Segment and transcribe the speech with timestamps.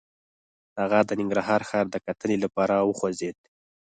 [0.79, 3.37] هغه د ننګرهار ښار د کتنې لپاره وخوځېد.